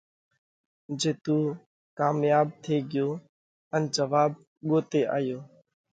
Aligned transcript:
جي 0.99 1.11
تُون 1.23 1.43
ڪامياٻ 1.97 2.47
ٿي 2.63 2.75
ڳيو 2.91 3.09
ان 3.75 3.81
جواٻ 3.95 4.31
ڳوتي 4.67 5.01
آيو، 5.17 5.39